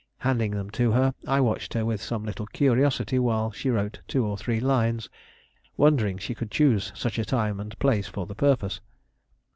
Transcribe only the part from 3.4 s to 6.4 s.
she wrote two or three lines, wondering she